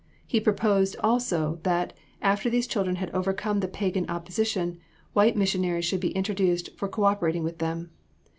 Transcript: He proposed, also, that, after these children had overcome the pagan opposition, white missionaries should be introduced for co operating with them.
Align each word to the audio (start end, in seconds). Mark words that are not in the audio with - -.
He 0.25 0.39
proposed, 0.39 0.95
also, 1.03 1.59
that, 1.61 1.93
after 2.23 2.49
these 2.49 2.65
children 2.65 2.95
had 2.95 3.11
overcome 3.11 3.59
the 3.59 3.67
pagan 3.67 4.09
opposition, 4.09 4.79
white 5.13 5.37
missionaries 5.37 5.85
should 5.85 5.99
be 5.99 6.09
introduced 6.13 6.75
for 6.75 6.87
co 6.87 7.03
operating 7.03 7.43
with 7.43 7.59
them. 7.59 7.91